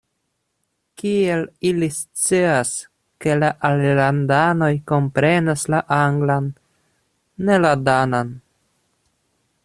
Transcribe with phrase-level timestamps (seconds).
[0.99, 1.41] Kiel
[1.71, 2.71] ili scias,
[3.25, 6.47] ke la alilandanoj komprenas la anglan,
[7.49, 8.33] ne la danan?